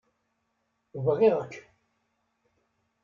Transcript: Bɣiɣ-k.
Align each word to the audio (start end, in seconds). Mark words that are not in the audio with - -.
Bɣiɣ-k. 1.05 1.53